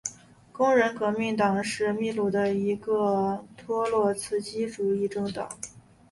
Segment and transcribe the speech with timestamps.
[0.51, 5.47] 工人革命党是秘鲁的一个托洛茨基主义政党。